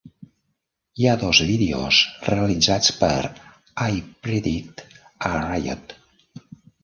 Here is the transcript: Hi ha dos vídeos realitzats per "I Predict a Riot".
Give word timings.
Hi 1.01 1.05
ha 1.07 1.11
dos 1.23 1.41
vídeos 1.49 1.99
realitzats 2.29 2.89
per 3.01 3.29
"I 3.97 4.01
Predict 4.29 4.83
a 5.29 5.33
Riot". 5.35 5.95